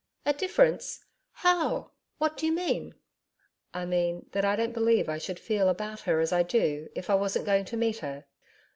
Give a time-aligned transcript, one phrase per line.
[0.25, 1.05] 'A difference!
[1.31, 1.91] How?
[2.17, 2.95] What do you mean?'
[3.75, 7.07] 'I mean that I don't believe I should feel about her as I do if
[7.07, 8.25] I wasn't going to meet her.